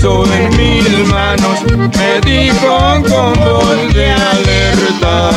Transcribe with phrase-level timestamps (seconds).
[0.00, 5.30] puso en mis manos, me dijo con voz de alerta.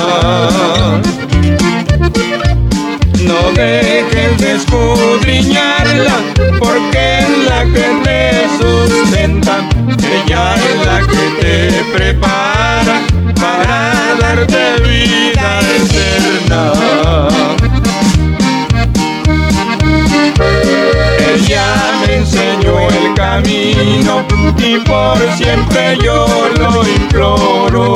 [3.19, 6.17] No dejes de escudriñarla,
[6.59, 8.45] porque es la que te
[24.73, 26.25] y por siempre yo
[26.57, 27.93] lo imploro.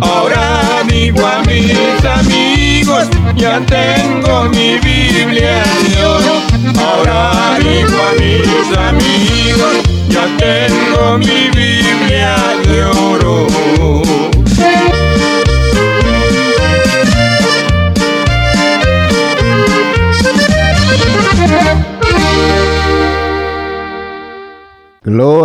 [0.00, 6.40] Ahora digo a mis amigos, ya tengo mi Biblia de.
[6.80, 9.76] Ahora digo a mis amigos,
[10.08, 12.45] ya tengo mi Biblia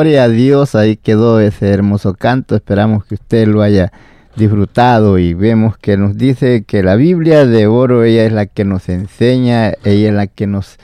[0.02, 2.56] Gloria a Dios, ahí quedó ese hermoso canto.
[2.56, 3.92] Esperamos que usted lo haya
[4.36, 8.66] disfrutado y vemos que nos dice que la Biblia de oro, ella es la que
[8.66, 10.80] nos enseña, ella es la que nos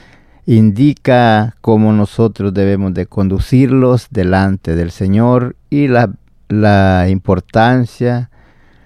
[0.46, 6.12] indica cómo nosotros debemos de conducirlos delante del Señor y la,
[6.48, 8.30] la importancia,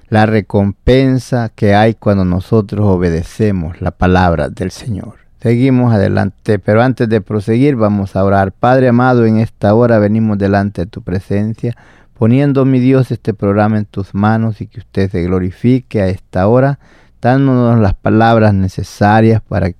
[0.08, 5.21] la recompensa que hay cuando nosotros obedecemos la palabra del Señor.
[5.42, 8.52] Seguimos adelante, pero antes de proseguir vamos a orar.
[8.52, 11.76] Padre amado, en esta hora venimos delante de tu presencia,
[12.16, 16.46] poniendo, mi Dios, este programa en tus manos y que usted se glorifique a esta
[16.46, 16.78] hora,
[17.20, 19.72] dándonos las palabras necesarias para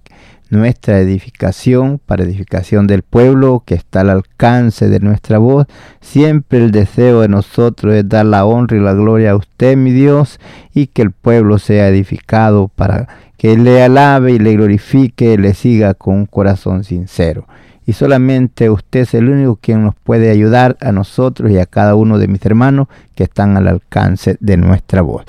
[0.51, 5.69] nuestra edificación, para edificación del pueblo que está al alcance de nuestra voz.
[6.01, 9.93] Siempre el deseo de nosotros es dar la honra y la gloria a usted, mi
[9.93, 10.41] Dios,
[10.75, 13.07] y que el pueblo sea edificado para
[13.43, 17.49] que le alabe y le glorifique, le siga con un corazón sincero.
[17.85, 21.97] Y solamente usted es el único quien nos puede ayudar a nosotros y a cada
[21.97, 22.87] uno de mis hermanos
[23.17, 25.25] que están al alcance de nuestra voz.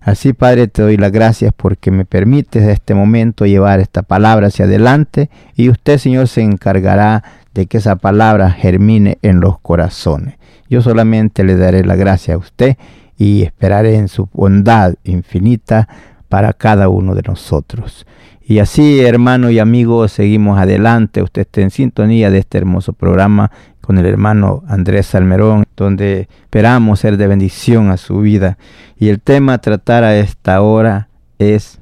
[0.00, 4.48] Así, Padre, te doy las gracias porque me permites en este momento llevar esta palabra
[4.48, 7.22] hacia adelante y usted, Señor, se encargará
[7.54, 10.34] de que esa palabra germine en los corazones.
[10.68, 12.76] Yo solamente le daré la gracia a usted
[13.16, 15.86] y esperaré en su bondad infinita
[16.32, 18.06] para cada uno de nosotros.
[18.42, 21.22] Y así, hermano y amigo, seguimos adelante.
[21.22, 23.50] Usted está en sintonía de este hermoso programa
[23.82, 28.56] con el hermano Andrés Salmerón, donde esperamos ser de bendición a su vida.
[28.98, 31.08] Y el tema a tratar a esta hora
[31.38, 31.80] es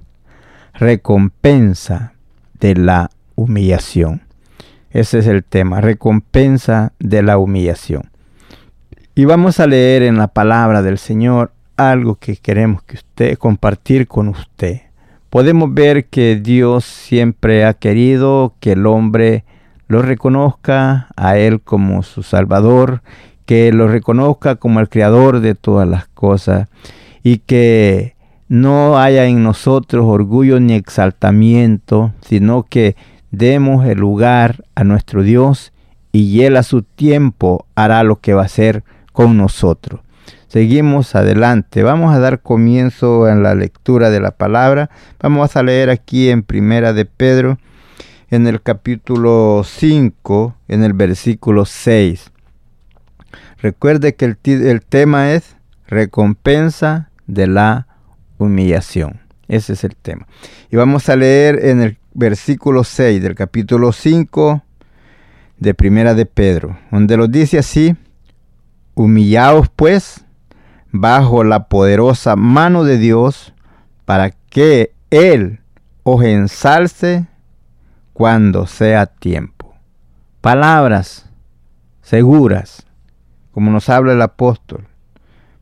[0.75, 2.15] recompensa
[2.59, 4.23] de la humillación.
[4.91, 8.11] Ese es el tema, recompensa de la humillación.
[9.15, 11.53] Y vamos a leer en la palabra del Señor
[11.89, 14.83] algo que queremos que usted compartir con usted.
[15.31, 19.45] Podemos ver que Dios siempre ha querido que el hombre
[19.87, 23.03] lo reconozca a Él como su Salvador,
[23.47, 26.69] que lo reconozca como el Creador de todas las cosas
[27.23, 28.15] y que
[28.49, 32.97] no haya en nosotros orgullo ni exaltamiento, sino que
[33.31, 35.73] demos el lugar a nuestro Dios
[36.13, 38.83] y Él a su tiempo hará lo que va a hacer
[39.13, 40.01] con nosotros.
[40.51, 41.85] Seguimos adelante.
[41.85, 44.91] Vamos a dar comienzo en la lectura de la palabra.
[45.21, 47.59] Vamos a leer aquí en Primera de Pedro,
[48.31, 52.33] en el capítulo 5, en el versículo 6.
[53.59, 55.55] Recuerde que el, el tema es
[55.87, 57.87] recompensa de la
[58.39, 59.21] humillación.
[59.47, 60.27] Ese es el tema.
[60.69, 64.65] Y vamos a leer en el versículo 6 del capítulo 5
[65.61, 67.95] de Primera de Pedro, donde lo dice así,
[68.97, 70.25] humillaos pues
[70.93, 73.55] bajo la poderosa mano de Dios
[74.05, 75.61] para que Él
[76.03, 77.27] os ensalce
[78.13, 79.75] cuando sea tiempo.
[80.41, 81.31] Palabras
[82.03, 82.87] seguras,
[83.53, 84.87] como nos habla el apóstol,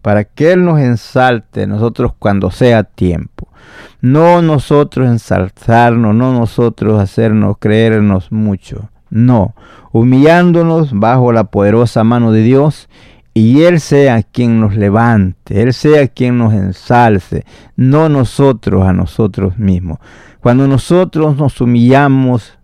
[0.02, 3.48] para que Él nos ensalte nosotros cuando sea tiempo.
[4.00, 9.54] No nosotros ensalzarnos, no nosotros hacernos creernos mucho, no,
[9.92, 12.88] humillándonos bajo la poderosa mano de Dios
[13.38, 17.44] y Él sea quien nos levante, Él sea quien nos ensalce,
[17.76, 19.98] no nosotros a nosotros mismos.
[20.40, 22.58] Cuando nosotros nos humillamos,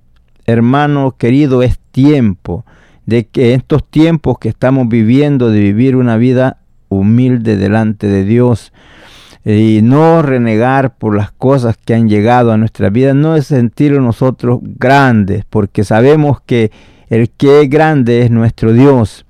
[0.47, 2.65] hermano querido, es tiempo
[3.07, 8.73] de que estos tiempos que estamos viviendo, de vivir una vida humilde delante de Dios,
[9.45, 14.03] y no renegar por las cosas que han llegado a nuestra vida, no es sentirnos
[14.03, 16.73] nosotros grandes, porque sabemos que
[17.11, 19.25] el que es grande es nuestro Dios.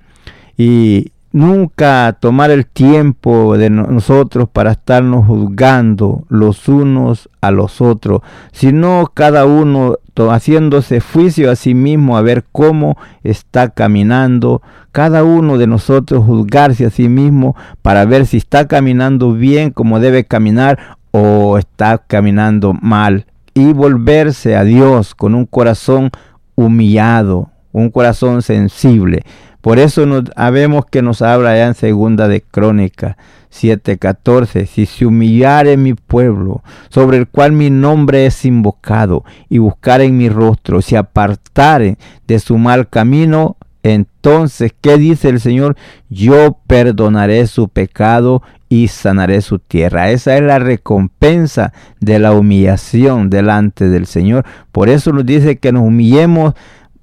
[0.56, 8.20] Y nunca tomar el tiempo de nosotros para estarnos juzgando los unos a los otros,
[8.52, 9.96] sino cada uno
[10.30, 16.86] haciéndose juicio a sí mismo a ver cómo está caminando, cada uno de nosotros juzgarse
[16.86, 20.78] a sí mismo para ver si está caminando bien como debe caminar
[21.10, 26.12] o está caminando mal y volverse a Dios con un corazón
[26.54, 29.24] humillado, un corazón sensible.
[29.60, 33.16] Por eso nos, vemos que nos habla ya en segunda de Crónica
[33.50, 40.16] 7:14, si se humillare mi pueblo, sobre el cual mi nombre es invocado, y en
[40.16, 45.76] mi rostro, si apartare de su mal camino, entonces, ¿qué dice el Señor?
[46.08, 50.10] Yo perdonaré su pecado y sanaré su tierra.
[50.10, 54.44] Esa es la recompensa de la humillación delante del Señor.
[54.72, 56.54] Por eso nos dice que nos humillemos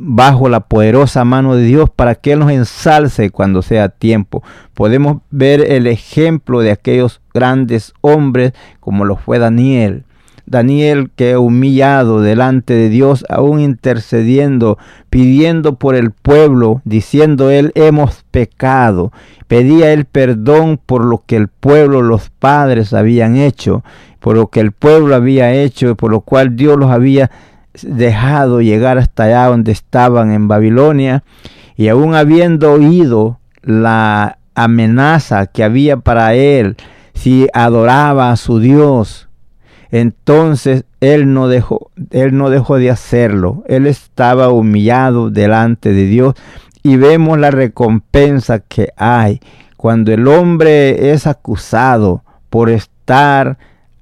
[0.04, 4.44] bajo la poderosa mano de Dios para que Él nos ensalce cuando sea tiempo.
[4.74, 10.06] Podemos ver el ejemplo de aquellos grandes hombres como lo fue Daniel.
[10.48, 14.80] Daniel que humillado delante de Dios, aún intercediendo,
[15.12, 19.14] pidiendo por el pueblo, diciendo él hemos pecado.
[19.48, 23.84] Pedía el perdón por lo que el pueblo, los padres habían hecho,
[24.20, 27.30] por lo que el pueblo había hecho, por lo cual Dios los había
[27.82, 31.24] dejado llegar hasta allá donde estaban en Babilonia
[31.76, 36.76] y aún habiendo oído la amenaza que había para él
[37.14, 39.30] si adoraba a su Dios,
[39.92, 43.64] entonces él no dejó, él no dejó de hacerlo.
[43.68, 46.36] Él estaba humillado delante de Dios
[46.84, 49.42] y vemos la recompensa que hay
[49.78, 53.58] cuando el hombre es acusado por estar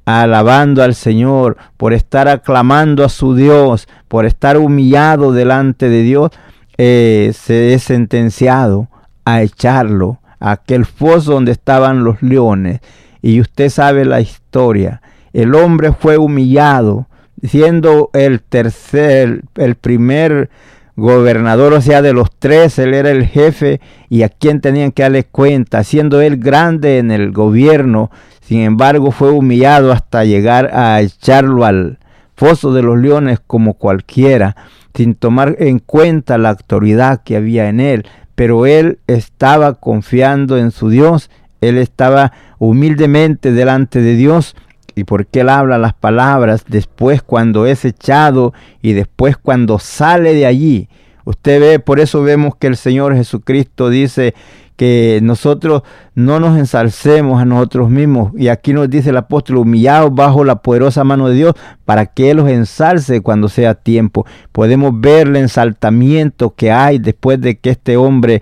[0.10, 6.32] alabando al Señor, por estar aclamando a su Dios, por estar humillado delante de Dios,
[6.78, 8.88] eh, se es sentenciado
[9.24, 12.80] a echarlo a aquel foso donde estaban los leones.
[13.22, 15.02] Y usted sabe la historia.
[15.34, 17.08] El hombre fue humillado,
[17.44, 20.50] siendo el tercer, el primer
[20.96, 25.04] gobernador, o sea, de los tres, él era el jefe y a quien tenían que
[25.04, 28.12] darle cuenta, siendo él grande en el gobierno,
[28.50, 32.00] sin embargo, fue humillado hasta llegar a echarlo al
[32.36, 34.56] foso de los leones como cualquiera,
[34.96, 38.08] sin tomar en cuenta la autoridad que había en él.
[38.34, 41.30] Pero él estaba confiando en su Dios,
[41.62, 44.56] él estaba humildemente delante de Dios
[44.96, 50.48] y porque él habla las palabras después cuando es echado y después cuando sale de
[50.48, 50.90] allí.
[51.26, 54.34] Usted ve, por eso vemos que el Señor Jesucristo dice
[54.80, 55.84] que nosotros
[56.16, 58.32] no nos ensalcemos a nosotros mismos.
[58.38, 62.32] Y aquí nos dice el apóstol, humillados bajo la poderosa mano de Dios, para que
[62.32, 64.26] Él los ensalce cuando sea tiempo.
[64.54, 68.42] Podemos ver el ensaltamiento que hay después de que este hombre,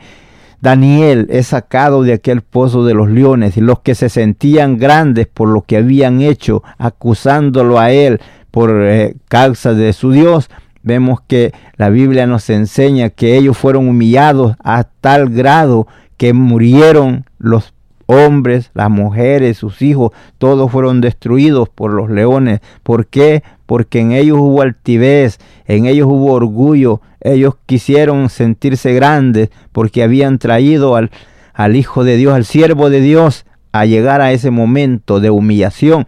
[0.61, 5.49] Daniel, es sacado de aquel pozo de los leones los que se sentían grandes por
[5.49, 10.51] lo que habían hecho, acusándolo a Él por eh, causa de su Dios,
[10.83, 17.25] vemos que la Biblia nos enseña que ellos fueron humillados a tal grado que murieron
[17.37, 17.73] los
[18.07, 22.61] hombres, las mujeres, sus hijos, todos fueron destruidos por los leones.
[22.83, 23.43] ¿Por qué?
[23.65, 30.39] Porque en ellos hubo altivez, en ellos hubo orgullo, ellos quisieron sentirse grandes porque habían
[30.39, 31.11] traído al,
[31.53, 36.07] al Hijo de Dios, al siervo de Dios, a llegar a ese momento de humillación.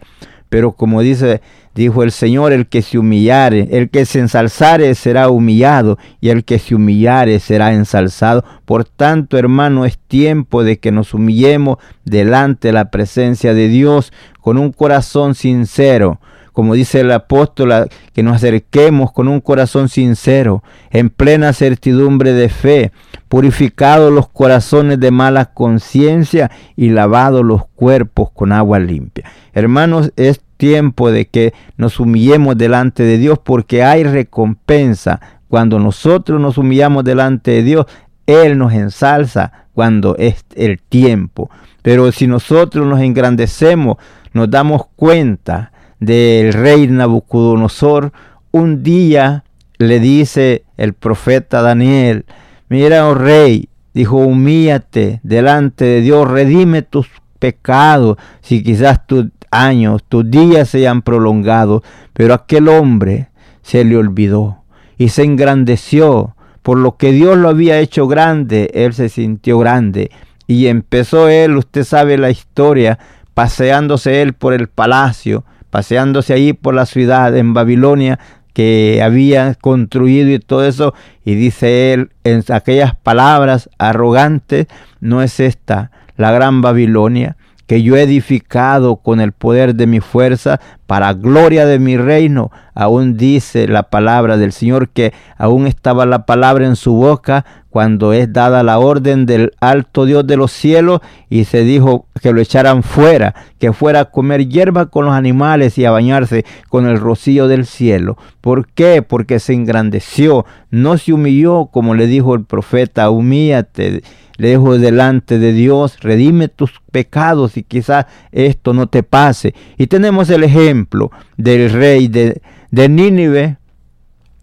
[0.50, 1.40] Pero como dice
[1.74, 6.44] Dijo el Señor, el que se humillare, el que se ensalzare será humillado, y el
[6.44, 8.44] que se humillare será ensalzado.
[8.64, 14.12] Por tanto, hermano, es tiempo de que nos humillemos delante de la presencia de Dios
[14.40, 16.20] con un corazón sincero,
[16.52, 22.48] como dice el apóstol, que nos acerquemos con un corazón sincero, en plena certidumbre de
[22.48, 22.90] fe,
[23.30, 29.30] purificados los corazones de mala conciencia y lavados los cuerpos con agua limpia.
[29.52, 35.20] Hermanos, es tiempo de que nos humillemos delante de Dios porque hay recompensa.
[35.46, 37.86] Cuando nosotros nos humillamos delante de Dios,
[38.26, 41.52] Él nos ensalza cuando es el tiempo.
[41.82, 43.98] Pero si nosotros nos engrandecemos,
[44.32, 45.70] nos damos cuenta
[46.00, 48.10] del rey Nabucodonosor,
[48.50, 49.44] un día
[49.78, 52.24] le dice el profeta Daniel,
[52.70, 57.08] mira, oh rey, dijo, humíate delante de Dios, redime tus
[57.38, 61.82] pecados, si quizás tus años, tus días se han prolongado,
[62.14, 63.28] pero aquel hombre
[63.62, 64.62] se le olvidó
[64.96, 66.34] y se engrandeció.
[66.62, 70.10] Por lo que Dios lo había hecho grande, él se sintió grande.
[70.46, 72.98] Y empezó él, usted sabe la historia,
[73.32, 78.18] paseándose él por el palacio, paseándose allí por la ciudad en Babilonia
[78.52, 84.66] que había construido y todo eso, y dice él en aquellas palabras arrogantes,
[85.00, 87.36] no es esta la gran Babilonia
[87.70, 92.50] que yo he edificado con el poder de mi fuerza para gloria de mi reino.
[92.74, 98.12] Aún dice la palabra del Señor que aún estaba la palabra en su boca cuando
[98.12, 102.40] es dada la orden del alto Dios de los cielos y se dijo que lo
[102.40, 106.98] echaran fuera, que fuera a comer hierba con los animales y a bañarse con el
[106.98, 108.18] rocío del cielo.
[108.40, 109.02] ¿Por qué?
[109.02, 114.02] Porque se engrandeció, no se humilló como le dijo el profeta, humíate
[114.40, 119.54] lejos delante de Dios, redime tus pecados y quizás esto no te pase.
[119.76, 123.58] Y tenemos el ejemplo del rey de, de Nínive,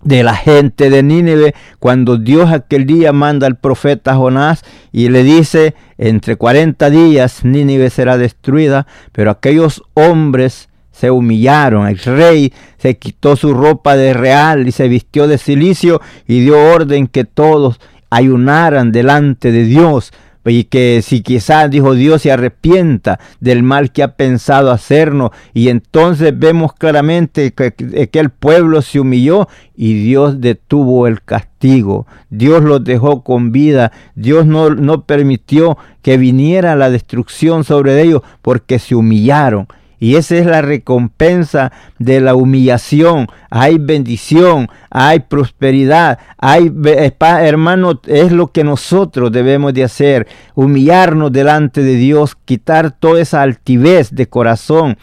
[0.04, 5.24] de la gente de Nínive, cuando Dios aquel día manda al profeta Jonás y le
[5.24, 12.98] dice, entre 40 días Nínive será destruida, pero aquellos hombres se humillaron, el rey se
[12.98, 17.80] quitó su ropa de real y se vistió de silicio y dio orden que todos
[18.09, 20.11] ayunaran delante de Dios
[20.49, 25.69] y que si quizás dijo Dios se arrepienta del mal que ha pensado hacernos y
[25.69, 32.63] entonces vemos claramente que, que, el pueblo se humilló y Dios detuvo el castigo, Dios
[32.63, 38.79] los dejó con vida, Dios no, no permitió que viniera la destrucción sobre ellos porque
[38.79, 39.67] se humillaron
[40.00, 43.27] y esa es la recompensa de la humillación.
[43.50, 46.72] Hay bendición, hay prosperidad, hay,
[47.20, 50.27] hermano, es lo que nosotros debemos de hacer.
[50.56, 54.98] Humillarnos delante de Dios, quitar toda esa altivez de corazón.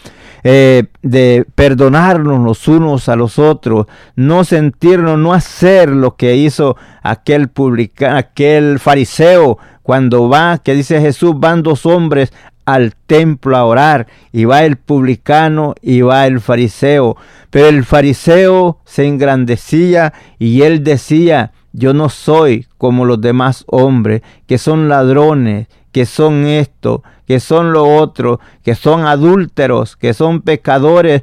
[0.47, 6.77] Eh, de perdonarnos los unos a los otros, no sentirnos, no hacer lo que hizo
[7.03, 12.31] aquel publicano, aquel fariseo cuando va, que dice Jesús, van dos hombres
[12.65, 17.17] al templo a orar y va el publicano y va el fariseo.
[17.51, 24.23] Pero el fariseo se engrandecía y él decía, yo no soy como los demás hombres,
[24.47, 30.43] que son ladrones, que son esto, que son lo otro, que son adúlteros, que son
[30.43, 31.23] pecadores.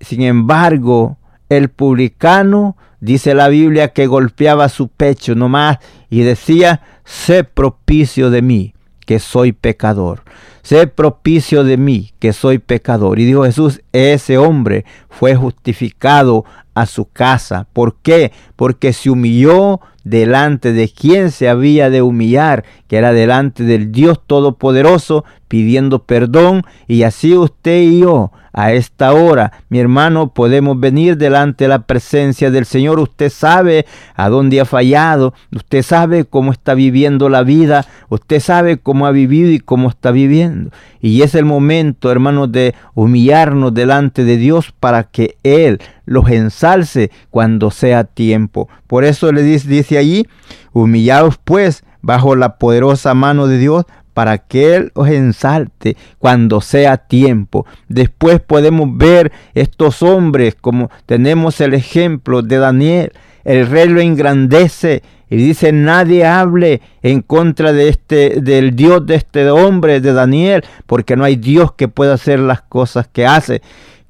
[0.00, 5.78] Sin embargo, el publicano, dice la Biblia, que golpeaba su pecho nomás
[6.10, 8.74] y decía, sé propicio de mí,
[9.04, 10.22] que soy pecador
[10.66, 13.20] sé propicio de mí, que soy pecador.
[13.20, 16.44] Y dijo Jesús, ese hombre fue justificado
[16.74, 17.68] a su casa.
[17.72, 18.32] ¿Por qué?
[18.56, 24.20] Porque se humilló delante de quien se había de humillar, que era delante del Dios
[24.24, 26.62] Todopoderoso, pidiendo perdón.
[26.86, 31.80] Y así usted y yo a esta hora, mi hermano, podemos venir delante de la
[31.80, 33.00] presencia del Señor.
[33.00, 33.84] Usted sabe
[34.14, 39.10] a dónde ha fallado, usted sabe cómo está viviendo la vida, usted sabe cómo ha
[39.10, 40.70] vivido y cómo está viviendo.
[41.02, 47.10] Y es el momento, hermanos, de humillarnos delante de Dios para que Él los ensalce
[47.30, 48.70] cuando sea tiempo.
[48.86, 50.26] Por eso le dice, dice allí,
[50.72, 53.84] humillaos pues bajo la poderosa mano de Dios
[54.16, 57.66] para que Él os ensalte cuando sea tiempo.
[57.88, 63.12] Después podemos ver estos hombres como tenemos el ejemplo de Daniel.
[63.44, 69.16] El rey lo engrandece y dice nadie hable en contra de este del Dios de
[69.16, 73.60] este hombre de Daniel, porque no hay Dios que pueda hacer las cosas que hace,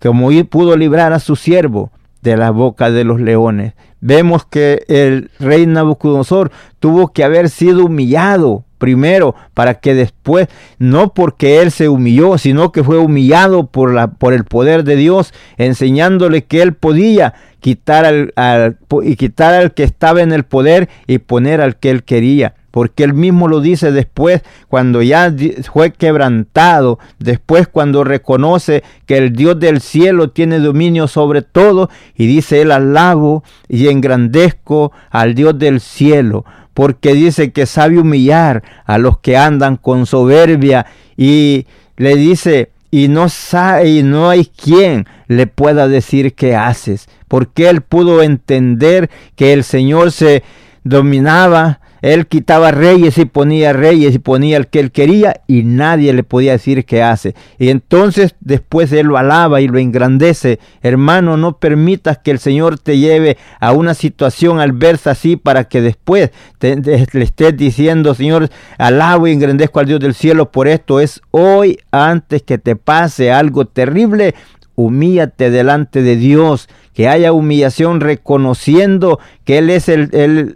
[0.01, 1.91] como pudo librar a su siervo
[2.23, 3.73] de la boca de los leones.
[4.01, 6.51] Vemos que el rey Nabucodonosor
[6.81, 10.49] tuvo que haber sido humillado primero para que después,
[10.79, 14.97] no porque él se humilló, sino que fue humillado por, la, por el poder de
[14.97, 20.89] Dios, enseñándole que él podía quitar al, y quitar al que estaba en el poder
[21.07, 22.55] y poner al que él quería.
[22.77, 25.35] Porque él mismo lo dice después, cuando ya
[25.73, 32.27] fue quebrantado, después cuando reconoce que el Dios del cielo tiene dominio sobre todo, y
[32.27, 38.99] dice él alabo y engrandezco al Dios del cielo porque dice que sabe humillar a
[38.99, 40.85] los que andan con soberbia
[41.17, 41.65] y
[41.97, 47.71] le dice, y no sabe, y no hay quien le pueda decir qué haces, porque
[47.71, 50.43] él pudo entender que el Señor se
[50.85, 56.13] dominaba él quitaba reyes y ponía reyes y ponía el que él quería y nadie
[56.13, 57.35] le podía decir qué hace.
[57.59, 60.59] Y entonces después él lo alaba y lo engrandece.
[60.83, 65.65] Hermano, no permitas que el Señor te lleve a una situación al verse así para
[65.65, 68.49] que después le estés diciendo, Señor,
[68.79, 71.01] alabo y engrandezco al Dios del cielo por esto.
[71.01, 74.35] Es hoy antes que te pase algo terrible
[74.77, 80.09] humíllate delante de Dios, que haya humillación reconociendo que Él es el,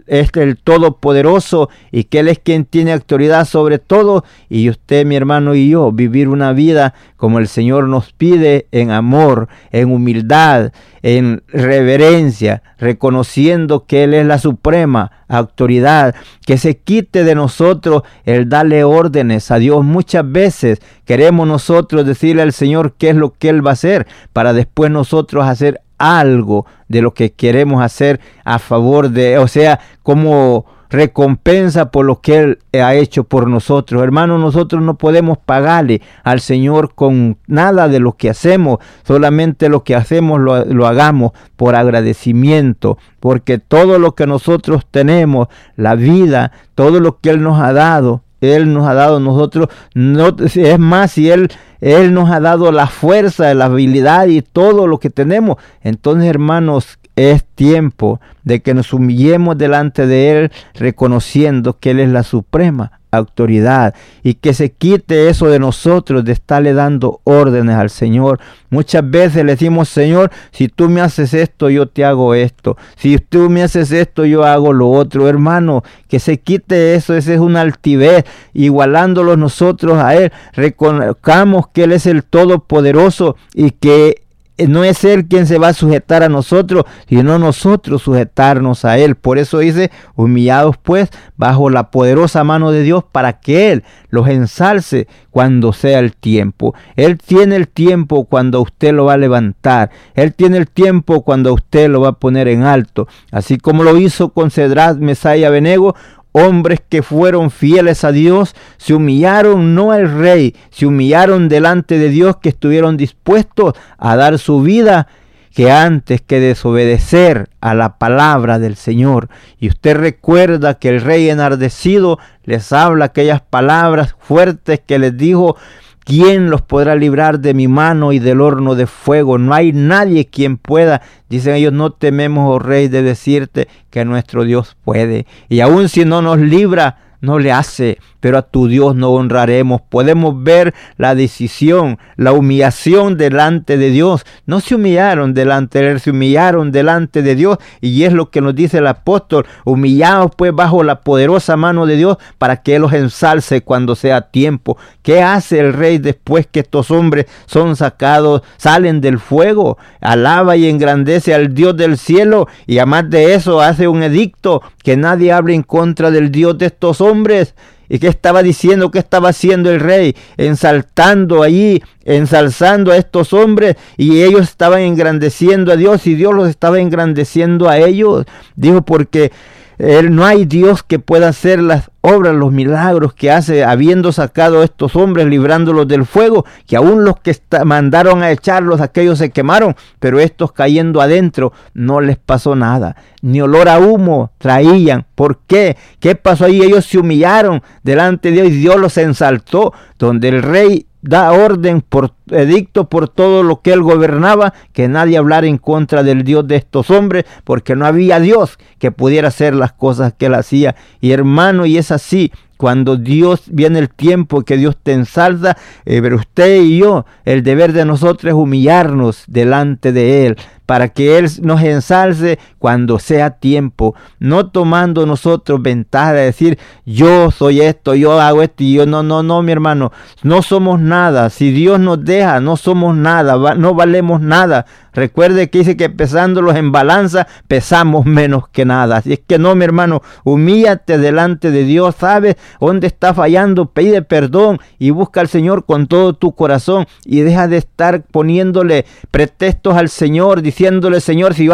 [0.07, 4.25] el Todopoderoso y que Él es quien tiene autoridad sobre todo.
[4.49, 8.89] Y usted, mi hermano y yo, vivir una vida como el Señor nos pide en
[8.89, 10.71] amor, en humildad,
[11.03, 16.15] en reverencia, reconociendo que Él es la suprema autoridad,
[16.47, 19.85] que se quite de nosotros el darle órdenes a Dios.
[19.85, 24.07] Muchas veces queremos nosotros decirle al Señor qué es lo que Él va a hacer
[24.33, 29.79] para después nosotros hacer algo de lo que queremos hacer a favor de, o sea,
[30.03, 34.03] como recompensa por lo que Él ha hecho por nosotros.
[34.03, 39.83] Hermanos, nosotros no podemos pagarle al Señor con nada de lo que hacemos, solamente lo
[39.83, 46.51] que hacemos lo, lo hagamos por agradecimiento, porque todo lo que nosotros tenemos, la vida,
[46.75, 51.11] todo lo que Él nos ha dado, él nos ha dado nosotros, no, es más,
[51.11, 51.49] si Él,
[51.81, 55.57] Él nos ha dado la fuerza, la habilidad y todo lo que tenemos.
[55.81, 62.09] Entonces, hermanos, es tiempo de que nos humillemos delante de Él, reconociendo que Él es
[62.09, 63.93] la suprema autoridad
[64.23, 68.39] y que se quite eso de nosotros de estarle dando órdenes al Señor.
[68.69, 72.77] Muchas veces le decimos, Señor, si tú me haces esto, yo te hago esto.
[72.95, 75.27] Si tú me haces esto, yo hago lo otro.
[75.27, 80.31] Hermano, que se quite eso, ese es una altivez, igualándolos nosotros a Él.
[80.53, 84.21] Reconozcamos que Él es el Todopoderoso y que
[84.67, 89.15] no es Él quien se va a sujetar a nosotros, sino nosotros sujetarnos a Él.
[89.15, 94.27] Por eso dice, humillados pues bajo la poderosa mano de Dios para que Él los
[94.27, 96.75] ensalce cuando sea el tiempo.
[96.95, 99.89] Él tiene el tiempo cuando usted lo va a levantar.
[100.13, 103.07] Él tiene el tiempo cuando usted lo va a poner en alto.
[103.31, 105.95] Así como lo hizo con Cedrat Mesaya Benego,
[106.31, 112.09] hombres que fueron fieles a Dios, se humillaron no al rey, se humillaron delante de
[112.09, 115.07] Dios que estuvieron dispuestos a dar su vida
[115.53, 119.29] que antes que desobedecer a la palabra del Señor.
[119.59, 125.57] Y usted recuerda que el rey enardecido les habla aquellas palabras fuertes que les dijo,
[126.03, 129.37] ¿Quién los podrá librar de mi mano y del horno de fuego?
[129.37, 131.01] No hay nadie quien pueda.
[131.29, 135.27] Dicen ellos, no tememos, oh rey, de decirte que nuestro Dios puede.
[135.47, 139.81] Y aun si no nos libra, no le hace, pero a tu Dios no honraremos.
[139.81, 144.25] Podemos ver la decisión, la humillación delante de Dios.
[144.47, 147.59] No se humillaron delante de Él, se humillaron delante de Dios.
[147.79, 151.95] Y es lo que nos dice el apóstol, humillados pues bajo la poderosa mano de
[151.95, 154.77] Dios para que Él los ensalce cuando sea tiempo.
[155.03, 159.77] ¿Qué hace el rey después que estos hombres son sacados, salen del fuego?
[159.99, 164.97] Alaba y engrandece al Dios del cielo y además de eso hace un edicto que
[164.97, 167.53] nadie hable en contra del Dios de estos hombres hombres.
[167.89, 168.89] ¿Y qué estaba diciendo?
[168.89, 170.15] ¿Qué estaba haciendo el rey?
[170.37, 176.47] Ensaltando allí, ensalzando a estos hombres y ellos estaban engrandeciendo a Dios y Dios los
[176.47, 178.25] estaba engrandeciendo a ellos.
[178.55, 179.33] Dijo porque
[179.77, 184.61] él, no hay Dios que pueda hacer las obras, los milagros que hace, habiendo sacado
[184.61, 189.29] a estos hombres, librándolos del fuego, que aún los que mandaron a echarlos, aquellos se
[189.29, 195.05] quemaron, pero estos cayendo adentro no les pasó nada, ni olor a humo traían.
[195.15, 195.77] ¿Por qué?
[195.99, 196.61] ¿Qué pasó ahí?
[196.61, 201.81] Ellos se humillaron delante de Dios y Dios los ensaltó, donde el rey da orden
[201.81, 206.47] por edicto por todo lo que él gobernaba, que nadie hablara en contra del Dios
[206.47, 210.75] de estos hombres, porque no había Dios que pudiera hacer las cosas que él hacía.
[210.99, 215.99] Y hermano, y es así, cuando Dios viene el tiempo que Dios te ensalza, eh,
[215.99, 220.37] pero usted y yo, el deber de nosotros es humillarnos delante de Él,
[220.67, 227.31] para que Él nos ensalce cuando sea tiempo, no tomando nosotros ventaja de decir yo
[227.31, 231.31] soy esto, yo hago esto y yo no, no, no, mi hermano, no somos nada.
[231.31, 234.67] Si Dios nos deja, no somos nada, no valemos nada.
[234.93, 238.97] Recuerde que dice que pesándolos en balanza, pesamos menos que nada.
[238.97, 244.01] Así es que no, mi hermano, humíllate delante de Dios, sabes dónde está fallando, pide
[244.01, 249.77] perdón y busca al Señor con todo tu corazón y deja de estar poniéndole pretextos
[249.77, 251.49] al Señor, diciéndole, Señor, si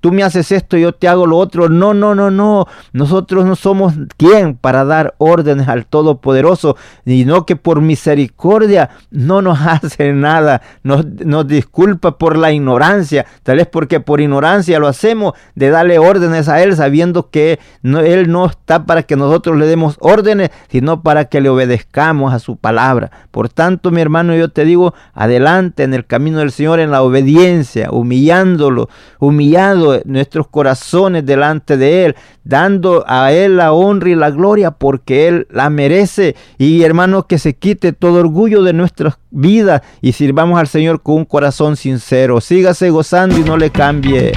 [0.00, 1.68] tú me haces esto, yo te hago lo otro.
[1.68, 2.66] No, no, no, no.
[2.92, 9.42] Nosotros no somos quien para dar órdenes al Todopoderoso, y no que por misericordia no
[9.42, 11.04] nos hace nada, nos,
[11.46, 16.62] disculpa por la ignorancia, tal vez porque por ignorancia lo hacemos de darle órdenes a
[16.62, 21.40] Él, sabiendo que Él no está para que nosotros le demos órdenes, sino para que
[21.40, 23.10] le obedezcamos a su palabra.
[23.30, 27.02] Por tanto, mi hermano, yo te digo, adelante en el camino del Señor, en la
[27.02, 30.00] obediencia, humillándolo, humillando
[30.40, 35.46] nuestros corazones delante de Él, dando a Él la honra y la gloria porque Él
[35.50, 36.34] la merece.
[36.58, 41.16] Y hermano, que se quite todo orgullo de nuestras vidas y sirvamos al Señor con
[41.16, 42.40] un corazón sincero.
[42.40, 44.32] Sígase gozando y no le cambie.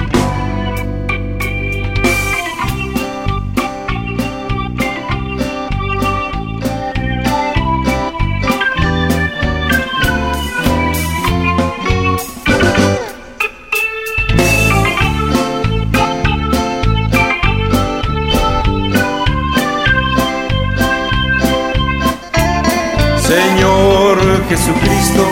[24.56, 25.24] Jesucristo,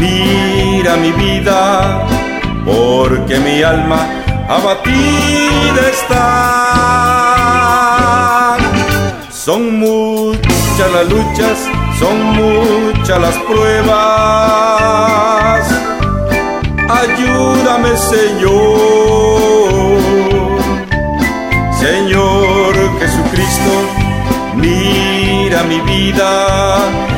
[0.00, 2.04] mira mi vida,
[2.64, 4.00] porque mi alma
[4.48, 6.18] abatida está.
[9.30, 11.68] Son muchas las luchas,
[12.00, 13.92] son muchas las pruebas.
[17.00, 18.50] Ayúdame, Señor.
[21.78, 23.72] Señor Jesucristo,
[24.56, 27.11] mira mi vida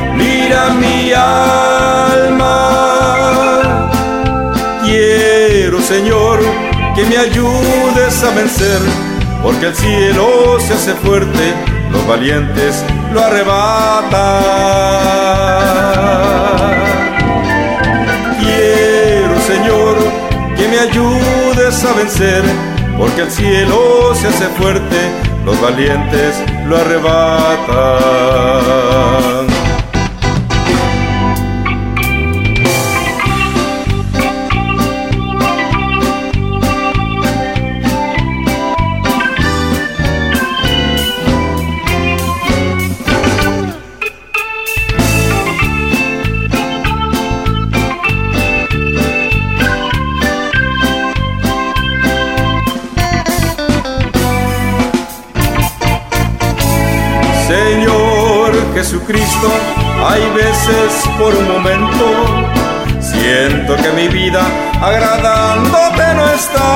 [1.14, 2.54] alma.
[4.82, 6.40] Quiero, Señor,
[6.94, 8.80] que me ayudes a vencer,
[9.42, 11.54] porque el cielo se hace fuerte,
[11.90, 14.34] los valientes lo arrebatan.
[18.40, 19.96] Quiero, Señor,
[20.56, 22.42] que me ayudes a vencer,
[22.98, 25.10] porque el cielo se hace fuerte,
[25.44, 26.36] los valientes
[26.68, 27.64] lo arrebatan.
[60.14, 62.04] Hay veces por un momento
[63.00, 64.42] siento que mi vida
[64.80, 66.70] agradándote no está.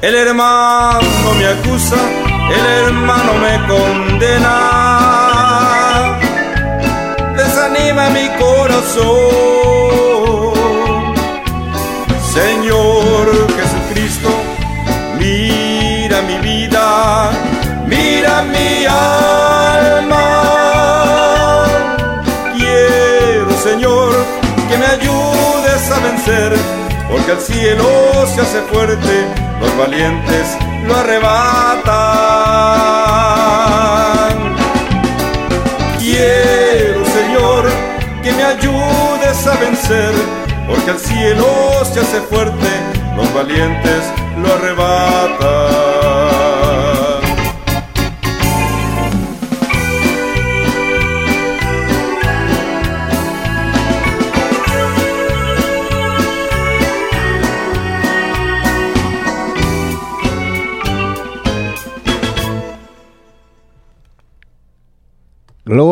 [0.00, 2.00] El hermano me acusa,
[2.56, 4.56] el hermano me condena.
[7.36, 9.23] Desanima mi corazón.
[27.10, 27.84] Porque el cielo
[28.34, 29.26] se hace fuerte,
[29.60, 30.56] los valientes
[30.86, 31.84] lo arrebatan.
[35.98, 37.66] Quiero, Señor,
[38.22, 40.14] que me ayudes a vencer,
[40.66, 41.46] porque el cielo
[41.92, 42.68] se hace fuerte,
[43.16, 44.04] los valientes
[44.38, 45.63] lo arrebatan.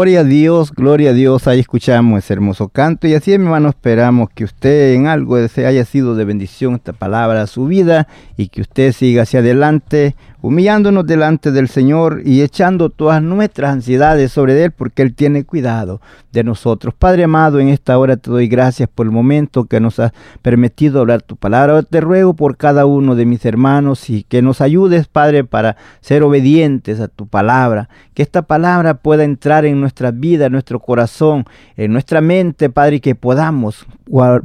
[0.03, 3.69] Gloria a Dios, gloria a Dios, ahí escuchamos ese hermoso canto y así mi hermano
[3.69, 8.09] esperamos que usted en algo se haya sido de bendición esta palabra a su vida
[8.37, 14.33] y que usted siga hacia adelante humillándonos delante del Señor y echando todas nuestras ansiedades
[14.33, 16.01] sobre Él, porque Él tiene cuidado
[16.33, 16.95] de nosotros.
[16.99, 21.01] Padre amado, en esta hora te doy gracias por el momento que nos has permitido
[21.01, 21.83] hablar tu palabra.
[21.85, 26.25] Te ruego por cada uno de mis hermanos y que nos ayudes, Padre, para ser
[26.25, 27.89] obedientes a tu palabra.
[28.13, 31.45] Que esta palabra pueda entrar en nuestra vida, en nuestro corazón,
[31.77, 33.87] en nuestra mente, Padre, y que podamos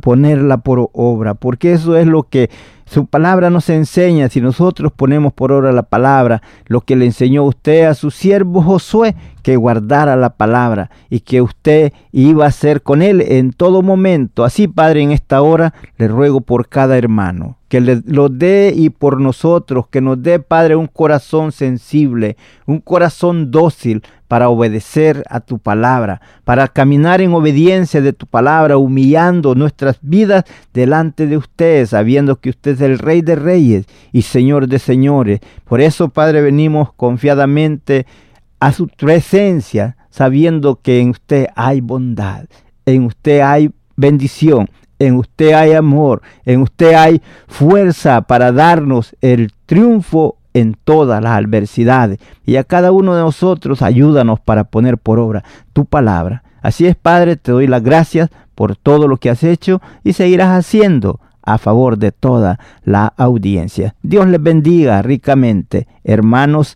[0.01, 2.49] ponerla por obra, porque eso es lo que
[2.87, 7.43] su palabra nos enseña, si nosotros ponemos por obra la palabra, lo que le enseñó
[7.43, 9.13] usted a su siervo Josué,
[9.47, 14.43] que guardara la palabra y que usted iba a ser con él en todo momento.
[14.43, 18.89] Así, Padre, en esta hora le ruego por cada hermano, que le, lo dé y
[18.89, 25.39] por nosotros, que nos dé, Padre, un corazón sensible, un corazón dócil para obedecer a
[25.39, 31.85] tu palabra, para caminar en obediencia de tu palabra, humillando nuestras vidas delante de usted,
[31.85, 35.39] sabiendo que usted es el Rey de Reyes y Señor de Señores.
[35.63, 38.05] Por eso, Padre, venimos confiadamente
[38.59, 42.45] a su presencia, sabiendo que en usted hay bondad,
[42.85, 49.51] en usted hay bendición, en usted hay amor, en usted hay fuerza para darnos el
[49.65, 52.19] triunfo en todas las adversidades.
[52.45, 55.43] Y a cada uno de nosotros ayúdanos para poner por obra
[55.73, 56.43] tu palabra.
[56.61, 60.49] Así es, Padre, te doy las gracias por todo lo que has hecho y seguirás
[60.49, 63.95] haciendo a favor de toda la audiencia.
[64.01, 66.75] Dios les bendiga ricamente, hermanos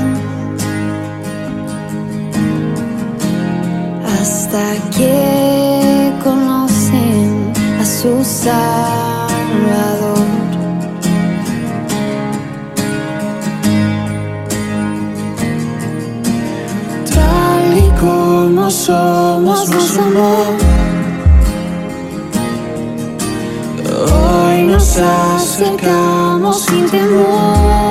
[4.53, 9.31] hasta que conocen a su Salvador.
[17.13, 20.43] Tal y como somos, nos amó.
[24.13, 27.90] Hoy nos acercamos sin temor.